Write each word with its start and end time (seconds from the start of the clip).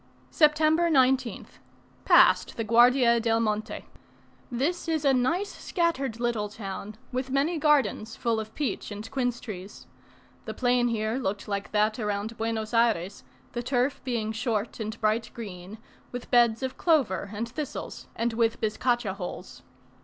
September 0.31 0.89
19th. 0.89 1.59
Passed 2.05 2.57
the 2.57 2.63
Guardia 2.63 3.19
del 3.19 3.39
Monte. 3.39 3.85
This 4.51 4.87
is 4.87 5.05
a 5.05 5.13
nice 5.13 5.53
scattered 5.53 6.19
little 6.19 6.49
town, 6.49 6.95
with 7.11 7.29
many 7.29 7.59
gardens, 7.59 8.15
full 8.15 8.39
of 8.39 8.55
peach 8.55 8.89
and 8.89 9.11
quince 9.11 9.39
trees. 9.39 9.85
The 10.45 10.55
plain 10.55 10.87
here 10.87 11.17
looked 11.19 11.47
like 11.47 11.71
that 11.73 11.99
around 11.99 12.35
Buenos 12.35 12.73
Ayres; 12.73 13.23
the 13.51 13.61
turf 13.61 14.01
being 14.03 14.31
short 14.31 14.79
and 14.79 14.99
bright 14.99 15.29
green, 15.35 15.77
with 16.11 16.31
beds 16.31 16.63
of 16.63 16.77
clover 16.79 17.29
and 17.31 17.47
thistles, 17.47 18.07
and 18.15 18.33
with 18.33 18.59
bizcacha 18.59 19.13
holes. 19.13 19.61